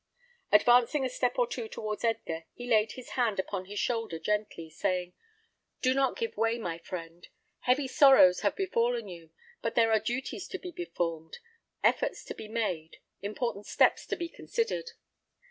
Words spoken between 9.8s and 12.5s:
are duties to be performed, efforts to be